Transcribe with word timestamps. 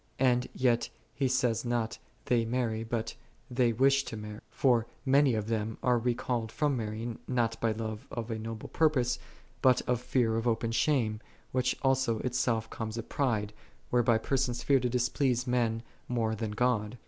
And 0.17 0.47
yet 0.55 0.89
he 1.13 1.27
saith 1.27 1.63
not, 1.63 1.99
they 2.25 2.43
marry, 2.43 2.83
but 2.83 3.13
"they 3.51 3.71
wish 3.71 4.03
to 4.05 4.17
marry." 4.17 4.39
For 4.49 4.87
many 5.05 5.35
of 5.35 5.45
them 5.45 5.77
are 5.83 5.99
recalled 5.99 6.51
from 6.51 6.75
marrying, 6.75 7.19
not 7.27 7.61
by 7.61 7.71
love 7.73 8.07
of 8.09 8.31
a 8.31 8.39
noble 8.39 8.67
pur 8.67 8.89
pose, 8.89 9.19
but 9.61 9.83
by 9.85 9.93
tear 9.93 10.37
of 10.37 10.47
open 10.47 10.71
shame, 10.71 11.19
which 11.51 11.75
also 11.83 12.17
itself 12.21 12.67
comes 12.71 12.97
of 12.97 13.09
pride, 13.09 13.53
whereby 13.91 14.17
persons 14.17 14.63
fear 14.63 14.79
to 14.79 14.89
displease 14.89 15.45
men 15.45 15.83
more 16.09 16.33
than 16.33 16.49
God. 16.53 16.97